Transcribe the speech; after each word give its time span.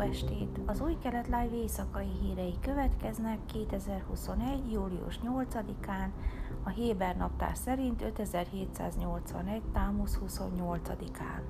Estét! 0.00 0.60
Az 0.66 0.80
Új 0.80 0.96
Kelet 1.02 1.26
Live 1.26 1.56
éjszakai 1.56 2.08
hírei 2.22 2.54
következnek 2.60 3.38
2021. 3.46 4.72
július 4.72 5.18
8-án, 5.24 6.08
a 6.62 6.68
Héber 6.68 7.16
naptár 7.16 7.56
szerint 7.56 8.02
5781. 8.02 9.62
támusz 9.72 10.18
28-án. 10.26 11.40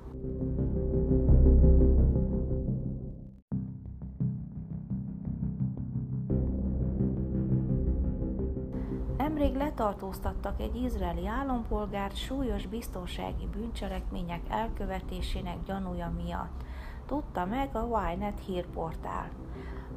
Nemrég 9.17 9.55
letartóztattak 9.55 10.61
egy 10.61 10.77
izraeli 10.77 11.27
állampolgárt 11.27 12.17
súlyos 12.17 12.67
biztonsági 12.67 13.49
bűncselekmények 13.53 14.41
elkövetésének 14.49 15.63
gyanúja 15.65 16.13
miatt 16.25 16.65
tudta 17.07 17.45
meg 17.45 17.77
a 17.77 18.13
Ynet 18.13 18.41
hírportál. 18.47 19.31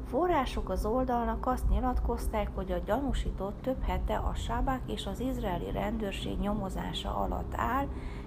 Források 0.06 0.68
az 0.68 0.84
oldalnak 0.84 1.46
azt 1.46 1.68
nyilatkozták, 1.68 2.50
hogy 2.54 2.72
a 2.72 2.78
gyanúsított 2.78 3.62
több 3.62 3.82
hete 3.82 4.16
a 4.16 4.34
sábák 4.34 4.80
és 4.86 5.06
az 5.06 5.20
izraeli 5.20 5.70
rendőrség 5.70 6.38
nyomozása 6.38 7.16
alatt 7.16 7.52
áll, 7.56 7.86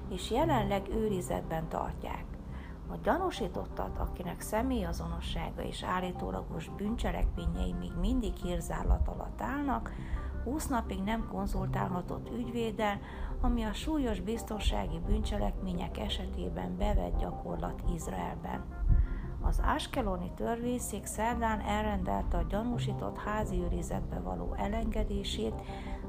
és 0.09 0.31
jelenleg 0.31 0.89
őrizetben 0.89 1.67
tartják. 1.67 2.25
A 2.89 2.95
gyanúsítottat, 3.03 3.97
akinek 3.97 4.41
személyazonossága 4.41 5.61
és 5.61 5.83
állítólagos 5.83 6.69
bűncselekményei 6.77 7.73
még 7.79 7.91
mindig 7.99 8.33
hírzálat 8.35 9.07
alatt 9.07 9.41
állnak, 9.41 9.91
20 10.43 10.67
napig 10.67 10.99
nem 10.99 11.27
konzultálhatott 11.31 12.29
ügyvéddel, 12.37 12.99
ami 13.41 13.63
a 13.63 13.73
súlyos 13.73 14.19
biztonsági 14.19 14.99
bűncselekmények 15.05 15.97
esetében 15.97 16.77
bevett 16.77 17.19
gyakorlat 17.19 17.83
Izraelben. 17.95 18.65
Az 19.41 19.59
Áskeloni 19.61 20.31
törvényszék 20.35 21.05
szerdán 21.05 21.59
elrendelte 21.59 22.37
a 22.37 22.45
gyanúsított 22.49 23.17
házi 23.17 23.59
őrizetbe 23.59 24.19
való 24.19 24.53
elengedését, 24.57 25.53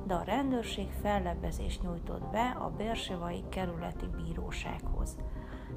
de 0.06 0.14
a 0.14 0.22
rendőrség 0.22 0.88
fellebezést 1.02 1.82
nyújtott 1.82 2.30
be 2.30 2.56
a 2.60 2.70
Bersevai 2.70 3.44
kerületi 3.48 4.06
bírósághoz. 4.16 5.16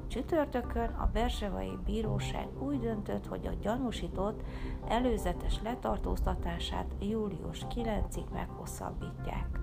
Csütörtökön 0.08 0.88
a 0.88 1.10
Bersevai 1.12 1.78
Bíróság 1.84 2.48
úgy 2.62 2.80
döntött, 2.80 3.26
hogy 3.26 3.46
a 3.46 3.58
gyanúsított 3.60 4.42
előzetes 4.88 5.60
letartóztatását 5.62 6.94
július 7.00 7.66
9-ig 7.74 8.30
meghosszabbítják. 8.32 9.60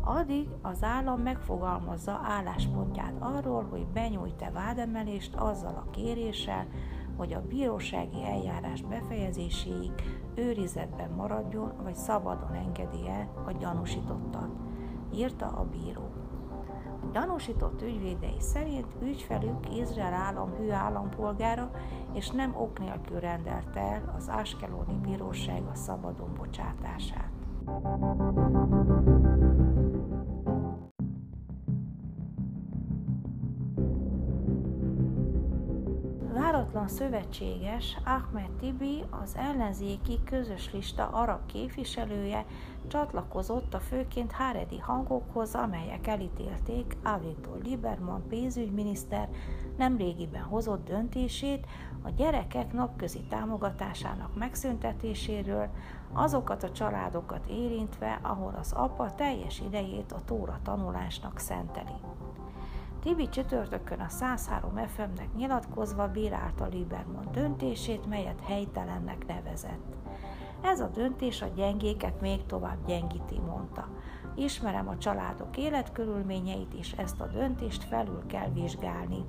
Addig 0.00 0.48
az 0.62 0.82
állam 0.82 1.20
megfogalmazza 1.20 2.20
álláspontját 2.22 3.14
arról, 3.18 3.66
hogy 3.70 3.86
benyújt-e 3.86 4.50
vádemelést 4.50 5.34
azzal 5.34 5.74
a 5.74 5.90
kéréssel, 5.90 6.66
hogy 7.16 7.32
a 7.32 7.46
bírósági 7.48 8.24
eljárás 8.24 8.82
befejezéséig 8.82 9.92
őrizetben 10.34 11.10
maradjon, 11.10 11.72
vagy 11.82 11.94
szabadon 11.94 12.54
engedi-e 12.54 13.30
a 13.46 13.52
gyanúsítottat, 13.52 14.50
írta 15.14 15.46
a 15.46 15.64
bíró. 15.64 16.23
Gyanúsított 17.12 17.82
ügyvédei 17.82 18.40
szerint 18.40 18.86
ügyfelük 19.02 19.76
Izrael 19.76 20.12
állam 20.12 20.54
hű 20.56 20.70
állampolgára, 20.70 21.70
és 22.12 22.30
nem 22.30 22.54
ok 22.56 22.78
nélkül 22.78 23.20
rendelte 23.20 23.80
el 23.80 24.14
az 24.16 24.28
Áskelóni 24.28 24.98
Bíróság 25.02 25.62
a 25.72 25.74
szabadon 25.74 26.34
bocsátását. 26.34 27.30
Váratlan 36.34 36.88
szövetséges 36.88 37.98
Ahmed 38.04 38.50
Tibi, 38.60 39.04
az 39.22 39.36
ellenzéki 39.36 40.20
közös 40.24 40.72
lista 40.72 41.08
arab 41.08 41.46
képviselője 41.46 42.44
csatlakozott 42.86 43.74
a 43.74 43.80
főként 43.80 44.32
háredi 44.32 44.78
hangokhoz, 44.78 45.54
amelyek 45.54 46.06
elítélték 46.06 46.96
Avigdor 47.02 47.58
Lieberman 47.62 48.26
pénzügyminiszter 48.28 49.28
nemrégiben 49.76 50.42
hozott 50.42 50.84
döntését 50.84 51.66
a 52.02 52.10
gyerekek 52.10 52.72
napközi 52.72 53.20
támogatásának 53.28 54.36
megszüntetéséről, 54.38 55.68
azokat 56.12 56.62
a 56.62 56.72
családokat 56.72 57.46
érintve, 57.46 58.18
ahol 58.22 58.54
az 58.60 58.72
apa 58.72 59.14
teljes 59.14 59.60
idejét 59.60 60.12
a 60.12 60.24
tóra 60.24 60.58
tanulásnak 60.62 61.38
szenteli. 61.38 61.96
Tibi 63.04 63.28
csütörtökön 63.28 64.00
a 64.00 64.08
103 64.08 64.76
FM-nek 64.76 65.34
nyilatkozva 65.36 66.08
bírálta 66.08 66.66
Lieberman 66.66 67.28
döntését, 67.32 68.06
melyet 68.06 68.40
helytelennek 68.40 69.26
nevezett. 69.26 69.94
Ez 70.62 70.80
a 70.80 70.88
döntés 70.88 71.42
a 71.42 71.46
gyengéket 71.54 72.20
még 72.20 72.46
tovább 72.46 72.86
gyengíti, 72.86 73.38
mondta. 73.46 73.88
Ismerem 74.34 74.88
a 74.88 74.98
családok 74.98 75.56
életkörülményeit, 75.56 76.74
és 76.74 76.92
ezt 76.92 77.20
a 77.20 77.26
döntést 77.26 77.84
felül 77.84 78.22
kell 78.26 78.48
vizsgálni. 78.48 79.24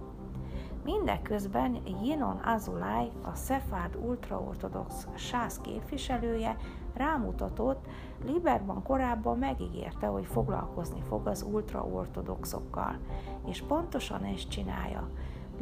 Mindeközben 0.83 1.77
Jinon 2.03 2.37
Azulay, 2.37 3.11
a 3.23 3.35
Szefárd 3.35 3.95
ultraortodox 3.95 5.07
sász 5.15 5.59
képviselője 5.61 6.55
rámutatott, 6.97 7.85
Lieberman 8.25 8.83
korábban 8.83 9.37
megígérte, 9.37 10.07
hogy 10.07 10.25
foglalkozni 10.25 11.01
fog 11.01 11.27
az 11.27 11.45
ultraortodoxokkal, 11.51 12.97
és 13.45 13.61
pontosan 13.61 14.23
ezt 14.23 14.49
csinálja. 14.49 15.09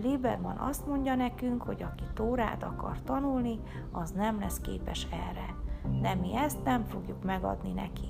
Lieberman 0.02 0.58
azt 0.58 0.88
mondja 0.88 1.16
nekünk, 1.16 1.62
hogy 1.62 1.84
aki 1.84 2.04
Tórát 2.14 2.64
akar 2.64 3.02
tanulni, 3.02 3.60
az 3.92 4.12
nem 4.12 4.40
lesz 4.40 4.60
képes 4.60 5.08
erre. 5.12 5.56
De 6.02 6.16
mi 6.16 6.36
ezt 6.36 6.64
nem 6.64 6.84
fogjuk 6.84 7.24
megadni 7.24 7.72
neki. 7.72 8.08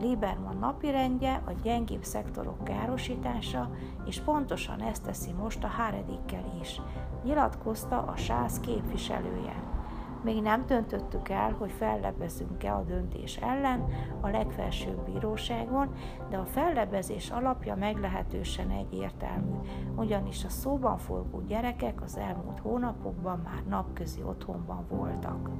Lieberman 0.00 0.56
napirendje 0.56 1.42
a 1.46 1.52
gyengébb 1.62 2.04
szektorok 2.04 2.64
károsítása, 2.64 3.70
és 4.04 4.20
pontosan 4.20 4.80
ezt 4.80 5.02
teszi 5.04 5.32
most 5.32 5.64
a 5.64 5.66
Háredikkel 5.66 6.44
is, 6.60 6.80
nyilatkozta 7.24 8.02
a 8.02 8.16
sász 8.16 8.60
képviselője. 8.60 9.79
Még 10.22 10.42
nem 10.42 10.66
döntöttük 10.66 11.28
el, 11.28 11.52
hogy 11.52 11.70
fellebezzünk-e 11.70 12.74
a 12.74 12.82
döntés 12.82 13.36
ellen 13.36 13.84
a 14.20 14.28
legfelsőbb 14.28 15.04
bíróságon, 15.04 15.94
de 16.28 16.36
a 16.36 16.44
fellebezés 16.44 17.30
alapja 17.30 17.74
meglehetősen 17.74 18.70
egyértelmű, 18.70 19.56
ugyanis 19.96 20.44
a 20.44 20.48
szóban 20.48 20.98
forgó 20.98 21.40
gyerekek 21.40 22.02
az 22.02 22.16
elmúlt 22.16 22.58
hónapokban 22.60 23.40
már 23.44 23.62
napközi 23.68 24.22
otthonban 24.22 24.86
voltak. 24.88 25.50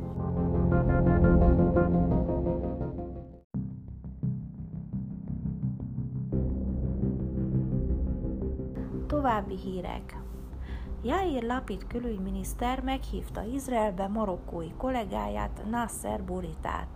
További 9.07 9.57
hírek. 9.57 10.23
Jair 11.03 11.43
Lapid 11.43 11.87
külügyminiszter 11.87 12.81
meghívta 12.81 13.43
Izraelbe 13.43 14.07
marokkói 14.07 14.73
kollégáját 14.77 15.63
Nasser 15.71 16.23
Buritát. 16.23 16.89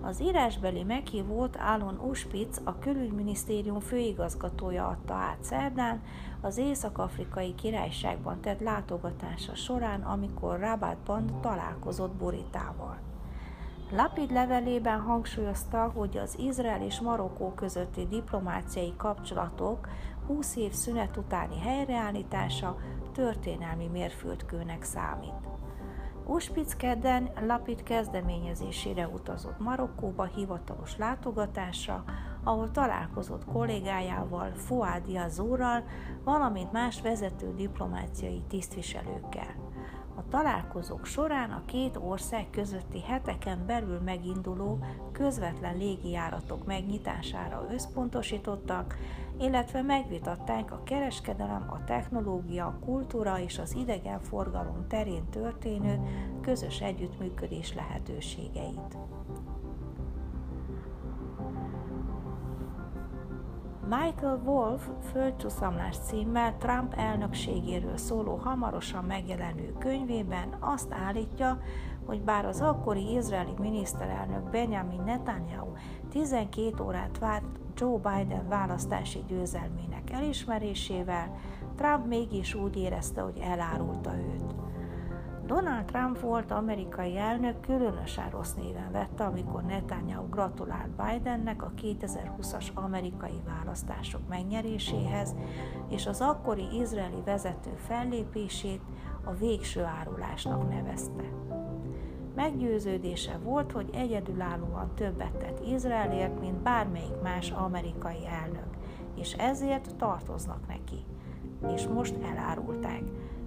Az 0.00 0.20
írásbeli 0.20 0.82
meghívót 0.82 1.56
Alon 1.56 1.98
Uspitz, 1.98 2.60
a 2.64 2.78
külügyminisztérium 2.78 3.80
főigazgatója 3.80 4.86
adta 4.86 5.14
át 5.14 5.42
szerdán 5.42 6.02
az 6.40 6.56
Észak-Afrikai 6.56 7.54
Királyságban 7.54 8.40
tett 8.40 8.60
látogatása 8.60 9.54
során, 9.54 10.02
amikor 10.02 10.58
Rabatban 10.58 11.40
találkozott 11.40 12.12
Buritával. 12.12 12.98
Lapid 13.92 14.30
levelében 14.30 15.00
hangsúlyozta, 15.00 15.92
hogy 15.94 16.16
az 16.16 16.38
Izrael 16.38 16.82
és 16.82 17.00
Marokkó 17.00 17.52
közötti 17.54 18.06
diplomáciai 18.06 18.94
kapcsolatok 18.96 19.88
20 20.26 20.56
év 20.56 20.72
szünet 20.72 21.16
utáni 21.16 21.58
helyreállítása 21.60 22.76
történelmi 23.12 23.86
mérföldkőnek 23.86 24.82
számít. 24.82 25.48
Uspitz 26.26 26.76
kedden 26.76 27.30
Lapid 27.46 27.82
kezdeményezésére 27.82 29.08
utazott 29.08 29.58
Marokkóba 29.58 30.24
hivatalos 30.24 30.96
látogatásra, 30.96 32.04
ahol 32.44 32.70
találkozott 32.70 33.44
kollégájával, 33.44 34.50
Fuadi 34.54 35.16
Azúrral, 35.16 35.84
valamint 36.24 36.72
más 36.72 37.00
vezető 37.00 37.54
diplomáciai 37.54 38.42
tisztviselőkkel. 38.48 39.69
A 40.20 40.28
találkozók 40.28 41.06
során 41.06 41.50
a 41.50 41.62
két 41.64 41.96
ország 41.96 42.50
közötti 42.50 43.02
heteken 43.02 43.66
belül 43.66 44.00
meginduló 44.00 44.78
közvetlen 45.12 45.76
légijáratok 45.76 46.66
megnyitására 46.66 47.66
összpontosítottak, 47.72 48.96
illetve 49.38 49.82
megvitatták 49.82 50.72
a 50.72 50.82
kereskedelem, 50.82 51.66
a 51.70 51.84
technológia, 51.84 52.66
a 52.66 52.78
kultúra 52.84 53.38
és 53.38 53.58
az 53.58 53.74
idegenforgalom 53.74 54.86
terén 54.88 55.28
történő 55.30 56.00
közös 56.40 56.80
együttműködés 56.80 57.74
lehetőségeit. 57.74 58.96
Michael 63.90 64.40
Wolff 64.44 64.80
földcsúszamlás 65.12 65.96
címmel 65.98 66.56
Trump 66.56 66.94
elnökségéről 66.94 67.96
szóló 67.96 68.34
hamarosan 68.34 69.04
megjelenő 69.04 69.74
könyvében 69.78 70.56
azt 70.60 70.92
állítja, 70.92 71.60
hogy 72.06 72.22
bár 72.22 72.44
az 72.44 72.60
akkori 72.60 73.12
izraeli 73.12 73.54
miniszterelnök 73.58 74.50
Benjamin 74.50 75.02
Netanyahu 75.02 75.72
12 76.10 76.84
órát 76.84 77.18
várt 77.18 77.44
Joe 77.76 77.98
Biden 77.98 78.48
választási 78.48 79.24
győzelmének 79.28 80.10
elismerésével, 80.12 81.36
Trump 81.76 82.06
mégis 82.06 82.54
úgy 82.54 82.76
érezte, 82.76 83.20
hogy 83.20 83.38
elárulta 83.42 84.10
őt. 84.16 84.69
Donald 85.50 85.84
Trump 85.84 86.20
volt 86.20 86.50
amerikai 86.50 87.16
elnök 87.16 87.60
különösen 87.60 88.30
rossz 88.30 88.54
néven 88.54 88.92
vette, 88.92 89.24
amikor 89.24 89.62
Netanyahu 89.62 90.28
gratulált 90.28 90.90
Bidennek 90.90 91.62
a 91.62 91.72
2020-as 91.82 92.74
amerikai 92.74 93.40
választások 93.46 94.20
megnyeréséhez, 94.28 95.34
és 95.88 96.06
az 96.06 96.20
akkori 96.20 96.78
izraeli 96.80 97.22
vezető 97.24 97.70
fellépését 97.76 98.80
a 99.24 99.32
végső 99.32 99.82
árulásnak 99.82 100.68
nevezte. 100.68 101.24
Meggyőződése 102.34 103.38
volt, 103.42 103.72
hogy 103.72 103.90
egyedülállóan 103.92 104.94
többet 104.94 105.36
tett 105.36 105.66
Izraelért, 105.66 106.40
mint 106.40 106.62
bármelyik 106.62 107.20
más 107.22 107.50
amerikai 107.50 108.26
elnök, 108.42 108.68
és 109.14 109.32
ezért 109.32 109.96
tartoznak 109.96 110.66
neki. 110.66 111.04
És 111.74 111.86
most 111.86 112.16
elárulták 112.22 113.02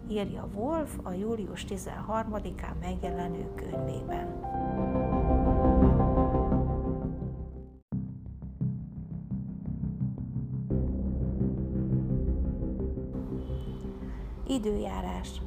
írja 0.09 0.47
Wolf 0.55 0.97
a 1.03 1.11
július 1.11 1.65
13-án 1.69 2.79
megjelenő 2.79 3.49
könyvében. 3.55 4.41
Időjárás 14.47 15.41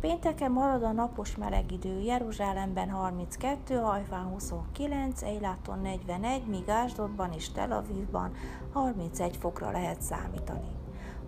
Pénteken 0.00 0.50
marad 0.50 0.82
a 0.82 0.92
napos 0.92 1.36
meleg 1.36 1.72
idő, 1.72 2.00
Jeruzsálemben 2.00 2.90
32, 2.90 3.76
Hajfán 3.76 4.24
29, 4.24 5.22
Eiláton 5.22 5.78
41, 5.78 6.46
míg 6.46 6.68
Ásdodban 6.68 7.32
és 7.32 7.50
Tel 7.50 7.72
Avivban 7.72 8.32
31 8.72 9.36
fokra 9.36 9.70
lehet 9.70 10.02
számítani. 10.02 10.77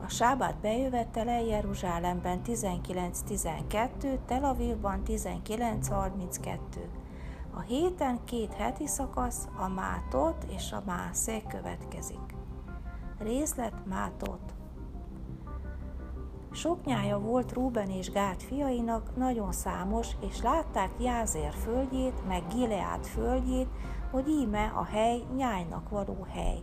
A 0.05 0.09
sábát 0.09 0.57
bejövetele 0.61 1.43
Jeruzsálemben 1.43 2.41
19-12, 2.47 4.19
Tel 4.27 4.45
Avivban 4.45 5.03
19-32. 5.07 6.59
A 7.55 7.61
héten 7.61 8.25
két 8.25 8.55
heti 8.55 8.87
szakasz, 8.87 9.49
a 9.57 9.69
Mátot 9.69 10.45
és 10.57 10.73
a 10.73 10.83
Mászé 10.87 11.43
következik. 11.49 12.35
Részlet 13.19 13.87
Mátot. 13.87 14.55
Sok 16.53 16.85
nyája 16.85 17.19
volt 17.19 17.53
Ruben 17.53 17.91
és 17.91 18.11
Gát 18.11 18.43
fiainak, 18.43 19.17
nagyon 19.17 19.53
számos, 19.53 20.09
és 20.29 20.43
látták 20.43 20.91
Jázér 20.99 21.53
földjét, 21.55 22.27
meg 22.29 22.43
Gileát 22.55 23.07
földjét, 23.07 23.69
hogy 24.11 24.29
íme 24.29 24.73
a 24.75 24.85
hely 24.85 25.23
nyájnak 25.37 25.89
való 25.89 26.27
hely. 26.33 26.61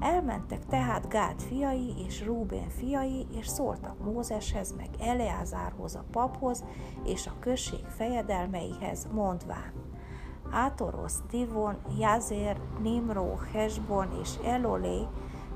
Elmentek 0.00 0.66
tehát 0.66 1.08
Gád 1.08 1.40
fiai 1.40 1.92
és 2.06 2.24
Rúben 2.24 2.68
fiai, 2.68 3.26
és 3.38 3.46
szóltak 3.46 4.04
Mózeshez, 4.04 4.74
meg 4.76 4.88
Eleázárhoz 5.00 5.94
a 5.94 6.04
paphoz, 6.10 6.64
és 7.04 7.26
a 7.26 7.38
község 7.40 7.84
fejedelmeihez, 7.84 9.08
mondván. 9.12 9.72
Átorosz, 10.50 11.22
Divon, 11.30 11.76
Jazér, 11.98 12.60
Nimró, 12.82 13.38
Hesbon 13.52 14.08
és 14.22 14.30
Elolé, 14.44 15.06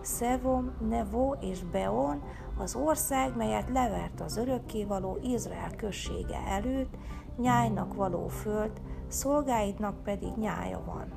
Szevom, 0.01 0.73
Nevo 0.89 1.35
és 1.41 1.63
Beon, 1.63 2.23
az 2.59 2.75
ország, 2.75 3.37
melyet 3.37 3.71
levert 3.71 4.21
az 4.21 4.37
örökkévaló 4.37 5.19
Izrael 5.23 5.71
községe 5.77 6.39
előtt, 6.49 6.97
nyájnak 7.37 7.95
való 7.95 8.29
föld, 8.29 8.81
szolgáidnak 9.09 10.03
pedig 10.03 10.33
nyája 10.37 10.83
van. 10.87 11.13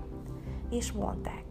És 0.69 0.91
mondták, 0.91 1.42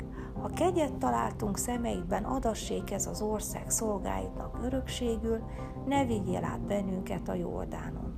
ha 0.42 0.48
kegyet 0.48 0.94
találtunk 0.94 1.56
szemeidben, 1.56 2.24
adassék 2.24 2.90
ez 2.90 3.06
az 3.06 3.22
ország 3.22 3.70
szolgáidnak 3.70 4.58
örökségül, 4.62 5.38
ne 5.86 6.04
vigyél 6.04 6.44
át 6.44 6.60
bennünket 6.60 7.28
a 7.28 7.34
Jordánon. 7.34 8.14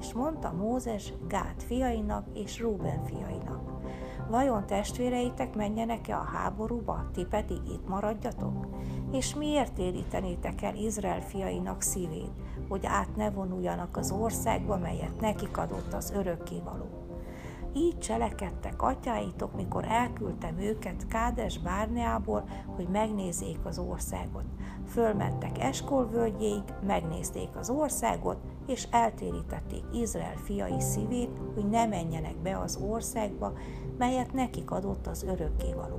És 0.00 0.12
mondta 0.12 0.52
Mózes 0.52 1.12
Gát 1.28 1.62
fiainak 1.62 2.26
és 2.34 2.60
Rúben 2.60 3.04
fiainak, 3.04 3.70
vajon 4.30 4.66
testvéreitek 4.66 5.54
menjenek-e 5.54 6.16
a 6.16 6.24
háborúba, 6.32 7.10
ti 7.12 7.24
pedig 7.24 7.60
itt 7.72 7.88
maradjatok? 7.88 8.66
És 9.12 9.34
miért 9.34 9.78
érítenétek 9.78 10.62
el 10.62 10.74
Izrael 10.74 11.20
fiainak 11.20 11.82
szívét, 11.82 12.30
hogy 12.68 12.86
át 12.86 13.16
ne 13.16 13.30
vonuljanak 13.30 13.96
az 13.96 14.10
országba, 14.10 14.76
melyet 14.76 15.20
nekik 15.20 15.56
adott 15.58 15.92
az 15.92 16.12
örökkévaló? 16.16 16.99
Így 17.74 17.98
cselekedtek 17.98 18.82
atyáitok, 18.82 19.56
mikor 19.56 19.84
elküldtem 19.84 20.58
őket 20.58 21.06
Kádes 21.06 21.58
Bárneából, 21.58 22.48
hogy 22.66 22.88
megnézzék 22.88 23.58
az 23.64 23.78
országot. 23.78 24.44
Fölmentek 24.86 25.58
Eskol 25.62 26.06
völgyéig, 26.06 26.62
megnézték 26.86 27.48
az 27.56 27.70
országot, 27.70 28.38
és 28.70 28.86
eltérítették 28.90 29.82
Izrael 29.92 30.36
fiai 30.36 30.80
szívét, 30.80 31.30
hogy 31.54 31.68
ne 31.68 31.86
menjenek 31.86 32.36
be 32.36 32.58
az 32.58 32.78
országba, 32.88 33.52
melyet 33.98 34.32
nekik 34.32 34.70
adott 34.70 35.06
az 35.06 35.22
örökkévaló. 35.22 35.98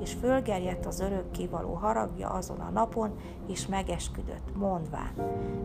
És 0.00 0.12
fölgerjedt 0.12 0.86
az 0.86 1.00
örökkévaló 1.00 1.74
haragja 1.74 2.28
azon 2.28 2.60
a 2.60 2.70
napon, 2.70 3.10
és 3.48 3.66
megesküdött, 3.66 4.56
mondván, 4.56 5.12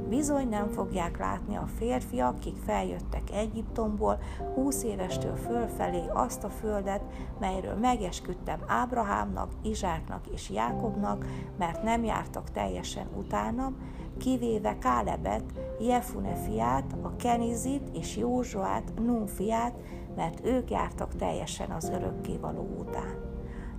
bizony 0.09 0.49
nem 0.49 0.69
fogják 0.69 1.17
látni 1.17 1.55
a 1.55 1.67
férfiak, 1.77 2.35
akik 2.35 2.55
feljöttek 2.65 3.31
Egyiptomból, 3.31 4.19
húsz 4.53 4.83
évestől 4.83 5.35
fölfelé 5.35 6.03
azt 6.13 6.43
a 6.43 6.49
földet, 6.49 7.01
melyről 7.39 7.75
megesküdtem 7.75 8.59
Ábrahámnak, 8.67 9.51
Izsáknak 9.61 10.27
és 10.27 10.49
Jákobnak, 10.49 11.25
mert 11.57 11.83
nem 11.83 12.03
jártak 12.03 12.51
teljesen 12.51 13.07
utánam, 13.17 13.75
kivéve 14.17 14.77
Kálebet, 14.77 15.43
Jefune 15.79 16.35
fiát, 16.35 16.95
a 17.01 17.15
Kenizit 17.15 17.89
és 17.93 18.17
Józsuát, 18.17 18.91
Nun 19.05 19.27
fiát, 19.27 19.75
mert 20.15 20.45
ők 20.45 20.71
jártak 20.71 21.15
teljesen 21.15 21.71
az 21.71 21.89
örökkévaló 21.89 22.67
után. 22.79 23.33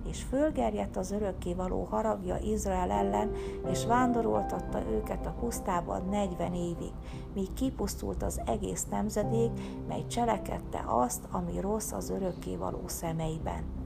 És 0.09 0.23
fölgerjedt 0.23 0.97
az 0.97 1.11
örökkévaló 1.11 1.83
haragja 1.83 2.37
Izrael 2.37 2.91
ellen, 2.91 3.31
és 3.71 3.85
vándoroltatta 3.85 4.81
őket 4.91 5.25
a 5.25 5.35
pusztában 5.39 6.07
40 6.09 6.53
évig, 6.53 6.93
míg 7.33 7.53
kipusztult 7.53 8.23
az 8.23 8.41
egész 8.45 8.85
nemzedék, 8.89 9.51
mely 9.87 10.05
cselekedte 10.07 10.83
azt, 10.85 11.27
ami 11.31 11.59
rossz 11.59 11.91
az 11.91 12.09
örökkévaló 12.09 12.81
szemeiben 12.85 13.76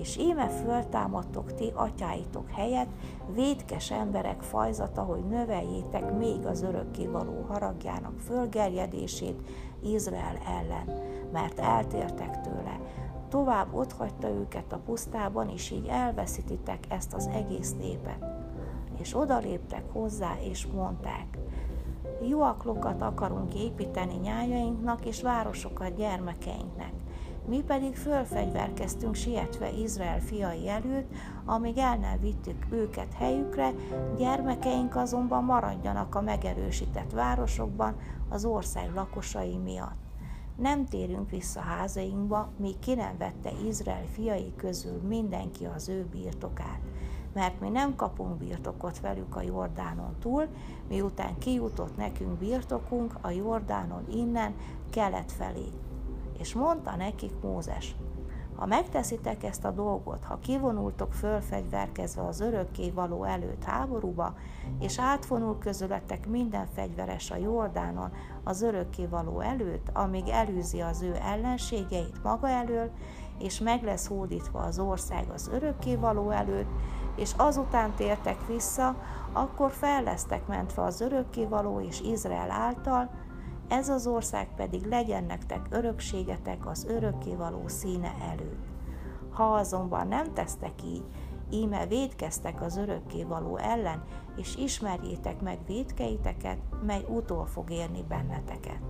és 0.00 0.16
íme 0.16 0.48
föltámadtok 0.48 1.54
ti 1.54 1.72
atyáitok 1.74 2.50
helyet, 2.50 2.88
védkes 3.34 3.90
emberek 3.90 4.42
fajzata, 4.42 5.02
hogy 5.02 5.24
növeljétek 5.24 6.16
még 6.16 6.46
az 6.46 6.62
örökkévaló 6.62 7.44
haragjának 7.48 8.18
fölgerjedését 8.18 9.40
Izrael 9.82 10.38
ellen, 10.46 11.00
mert 11.32 11.58
eltértek 11.58 12.40
tőle. 12.40 12.80
Tovább 13.28 13.74
otthagyta 13.74 14.28
őket 14.28 14.72
a 14.72 14.80
pusztában, 14.84 15.48
és 15.48 15.70
így 15.70 15.86
elveszítitek 15.86 16.84
ezt 16.88 17.14
az 17.14 17.26
egész 17.26 17.74
népet. 17.76 18.24
És 19.00 19.16
odaléptek 19.16 19.92
hozzá, 19.92 20.36
és 20.40 20.66
mondták, 20.66 21.38
Jóaklokat 22.28 23.02
akarunk 23.02 23.54
építeni 23.54 24.14
nyájainknak 24.14 25.06
és 25.06 25.22
városokat 25.22 25.94
gyermekeinknek 25.94 26.92
mi 27.48 27.62
pedig 27.66 27.96
fölfegyverkeztünk 27.96 29.14
sietve 29.14 29.70
Izrael 29.70 30.20
fiai 30.20 30.68
előtt, 30.68 31.10
amíg 31.44 31.78
el 31.78 31.96
nem 31.96 32.20
vittük 32.20 32.66
őket 32.70 33.12
helyükre, 33.14 33.74
gyermekeink 34.18 34.96
azonban 34.96 35.44
maradjanak 35.44 36.14
a 36.14 36.20
megerősített 36.20 37.10
városokban 37.12 37.96
az 38.28 38.44
ország 38.44 38.94
lakosai 38.94 39.56
miatt. 39.56 39.96
Nem 40.56 40.86
térünk 40.86 41.30
vissza 41.30 41.60
házainkba, 41.60 42.52
míg 42.56 42.78
ki 42.78 42.94
nem 42.94 43.18
vette 43.18 43.50
Izrael 43.66 44.06
fiai 44.12 44.52
közül 44.56 45.00
mindenki 45.08 45.64
az 45.64 45.88
ő 45.88 46.06
birtokát 46.10 46.80
mert 47.32 47.60
mi 47.60 47.68
nem 47.68 47.96
kapunk 47.96 48.36
birtokot 48.36 49.00
velük 49.00 49.36
a 49.36 49.42
Jordánon 49.42 50.16
túl, 50.20 50.46
miután 50.88 51.38
kijutott 51.38 51.96
nekünk 51.96 52.38
birtokunk 52.38 53.14
a 53.20 53.30
Jordánon 53.30 54.04
innen 54.10 54.54
kelet 54.90 55.32
felé 55.32 55.68
és 56.38 56.54
mondta 56.54 56.96
nekik 56.96 57.32
Mózes, 57.42 57.96
ha 58.58 58.66
megteszitek 58.66 59.44
ezt 59.44 59.64
a 59.64 59.70
dolgot, 59.70 60.24
ha 60.24 60.38
kivonultok 60.38 61.12
fölfegyverkezve 61.12 62.22
az 62.22 62.40
örökké 62.40 62.90
való 62.90 63.24
előtt 63.24 63.64
háborúba, 63.64 64.34
és 64.80 64.98
átvonul 64.98 65.58
közületek 65.58 66.28
minden 66.28 66.66
fegyveres 66.74 67.30
a 67.30 67.36
Jordánon 67.36 68.12
az 68.44 68.62
örökké 68.62 69.06
való 69.06 69.40
előtt, 69.40 69.88
amíg 69.92 70.28
elűzi 70.28 70.80
az 70.80 71.02
ő 71.02 71.16
ellenségeit 71.22 72.22
maga 72.22 72.48
elől, 72.48 72.90
és 73.38 73.60
meg 73.60 73.82
lesz 73.82 74.06
hódítva 74.06 74.58
az 74.58 74.78
ország 74.78 75.30
az 75.34 75.50
örökkévaló 75.52 76.30
előtt, 76.30 76.70
és 77.16 77.32
azután 77.36 77.94
tértek 77.94 78.46
vissza, 78.46 78.96
akkor 79.32 79.70
fel 79.70 80.02
lesztek 80.02 80.46
mentve 80.46 80.82
az 80.82 81.00
örökkévaló 81.00 81.80
és 81.80 82.00
Izrael 82.00 82.50
által, 82.50 83.10
ez 83.68 83.88
az 83.88 84.06
ország 84.06 84.48
pedig 84.56 84.86
legyen 84.86 85.24
nektek 85.24 85.66
örökségetek 85.70 86.66
az 86.66 86.84
örökkévaló 86.88 87.62
színe 87.68 88.14
előtt. 88.30 88.66
Ha 89.30 89.54
azonban 89.54 90.08
nem 90.08 90.34
tesztek 90.34 90.82
így, 90.84 91.04
íme 91.50 91.86
védkeztek 91.86 92.62
az 92.62 92.76
örökkévaló 92.76 93.56
ellen, 93.56 94.04
és 94.36 94.56
ismerjétek 94.56 95.40
meg 95.40 95.58
védkeiteket, 95.66 96.58
mely 96.86 97.04
utol 97.08 97.46
fog 97.46 97.70
érni 97.70 98.04
benneteket. 98.08 98.80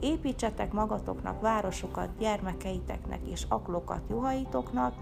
Építsetek 0.00 0.72
magatoknak 0.72 1.40
városokat 1.40 2.16
gyermekeiteknek 2.18 3.26
és 3.26 3.46
aklokat 3.48 4.02
juhaitoknak, 4.08 4.94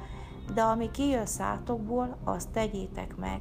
de 0.55 0.63
ami 0.63 0.91
kijön 0.91 1.27
szátokból, 1.27 2.17
azt 2.25 2.51
tegyétek 2.51 3.17
meg. 3.17 3.41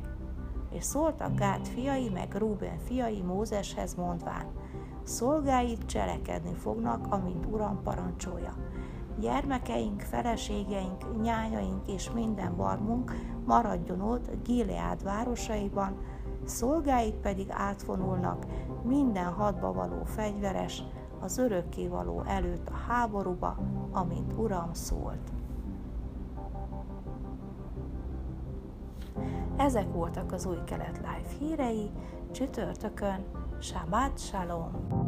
És 0.71 0.83
szóltak 0.83 1.35
Gád 1.35 1.67
fiai, 1.67 2.09
meg 2.09 2.35
Rúben 2.35 2.77
fiai 2.77 3.21
Mózeshez 3.21 3.95
mondván, 3.95 4.45
szolgáid 5.05 5.85
cselekedni 5.85 6.53
fognak, 6.53 7.07
amint 7.09 7.45
Uram 7.45 7.81
parancsolja. 7.83 8.53
Gyermekeink, 9.19 10.01
feleségeink, 10.01 11.21
nyájaink 11.21 11.87
és 11.87 12.11
minden 12.11 12.55
barmunk 12.55 13.11
maradjon 13.45 14.01
ott 14.01 14.43
Gileád 14.43 15.03
városaiban, 15.03 15.97
szolgáid 16.45 17.13
pedig 17.13 17.47
átvonulnak 17.49 18.45
minden 18.83 19.33
hadba 19.33 19.73
való 19.73 20.03
fegyveres, 20.03 20.83
az 21.19 21.37
örökkévaló 21.37 22.23
előtt 22.27 22.69
a 22.69 22.75
háborúba, 22.87 23.57
amint 23.91 24.33
Uram 24.33 24.73
szólt. 24.73 25.31
Ezek 29.57 29.93
voltak 29.93 30.31
az 30.31 30.45
új 30.45 30.63
kelet 30.65 30.97
live 30.97 31.29
hírei, 31.39 31.91
csütörtökön, 32.31 33.25
Shabbat 33.61 34.19
Shalom! 34.19 35.04